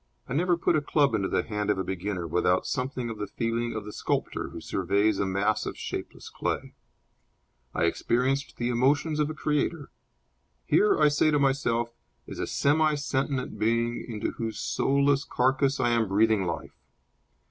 I 0.27 0.33
never 0.33 0.57
put 0.57 0.75
a 0.75 0.81
club 0.81 1.13
into 1.13 1.27
the 1.27 1.43
hand 1.43 1.69
of 1.69 1.77
a 1.77 1.83
beginner 1.83 2.25
without 2.25 2.65
something 2.65 3.11
of 3.11 3.19
the 3.19 3.27
feeling 3.27 3.75
of 3.75 3.85
the 3.85 3.93
sculptor 3.93 4.49
who 4.49 4.59
surveys 4.59 5.19
a 5.19 5.27
mass 5.27 5.67
of 5.67 5.77
shapeless 5.77 6.27
clay. 6.27 6.73
I 7.75 7.83
experience 7.83 8.51
the 8.51 8.69
emotions 8.69 9.19
of 9.19 9.29
a 9.29 9.35
creator. 9.35 9.91
Here, 10.65 10.97
I 10.99 11.07
say 11.07 11.29
to 11.29 11.37
myself, 11.37 11.93
is 12.25 12.39
a 12.39 12.47
semi 12.47 12.95
sentient 12.95 13.59
being 13.59 14.03
into 14.09 14.31
whose 14.31 14.57
soulless 14.59 15.23
carcass 15.23 15.79
I 15.79 15.89
am 15.91 16.07
breathing 16.07 16.47
life. 16.47 16.79